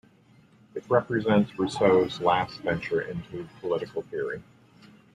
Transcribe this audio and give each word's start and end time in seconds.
It 0.73 0.83
represents 0.89 1.59
Rousseau's 1.59 2.19
last 2.21 2.57
venture 2.61 3.01
into 3.01 3.47
political 3.59 4.01
theory. 4.01 4.41